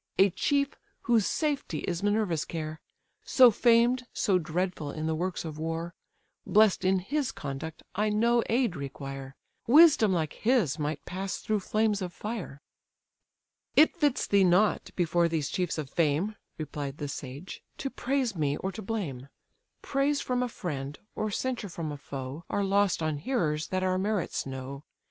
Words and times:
A 0.17 0.31
chief, 0.31 0.69
whose 1.01 1.27
safety 1.27 1.81
is 1.81 2.01
Minerva's 2.01 2.43
care; 2.43 2.79
So 3.23 3.51
famed, 3.51 4.07
so 4.13 4.39
dreadful, 4.39 4.89
in 4.91 5.05
the 5.05 5.13
works 5.13 5.45
of 5.45 5.59
war: 5.59 5.93
Bless'd 6.43 6.83
in 6.83 6.97
his 6.97 7.31
conduct, 7.31 7.83
I 7.93 8.09
no 8.09 8.41
aid 8.49 8.75
require; 8.75 9.35
Wisdom 9.67 10.11
like 10.11 10.33
his 10.33 10.79
might 10.79 11.05
pass 11.05 11.37
through 11.37 11.59
flames 11.59 12.01
of 12.01 12.13
fire." 12.13 12.61
"It 13.75 13.95
fits 13.95 14.25
thee 14.25 14.43
not, 14.43 14.89
before 14.95 15.27
these 15.29 15.49
chiefs 15.49 15.77
of 15.77 15.87
fame, 15.87 16.35
(Replied 16.57 16.97
the 16.97 17.07
sage,) 17.07 17.61
to 17.77 17.91
praise 17.91 18.35
me, 18.35 18.57
or 18.57 18.71
to 18.71 18.81
blame: 18.81 19.29
Praise 19.83 20.19
from 20.19 20.41
a 20.41 20.49
friend, 20.49 20.97
or 21.13 21.29
censure 21.29 21.69
from 21.69 21.91
a 21.91 21.97
foe, 21.97 22.43
Are 22.49 22.63
lost 22.63 23.03
on 23.03 23.17
hearers 23.17 23.67
that 23.67 23.83
our 23.83 23.99
merits 23.99 24.47
know. 24.47 24.83